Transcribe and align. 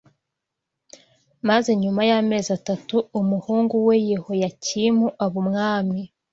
maze 1.47 1.69
nyuma 1.81 2.01
y’amezi 2.09 2.49
atatu 2.59 2.95
umuhungu 3.19 3.73
we 3.87 3.95
Yehoyakimu 4.09 5.05
aba 5.23 5.37
umwami 5.43 6.01